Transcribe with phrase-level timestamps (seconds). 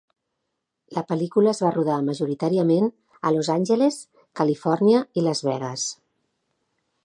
[0.95, 2.89] La pel·lícula es va rodar majoritàriament
[3.29, 3.99] a Los Angeles,
[4.41, 5.89] Califòrnia i Las Vegas.